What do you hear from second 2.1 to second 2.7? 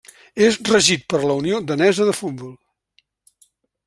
Futbol.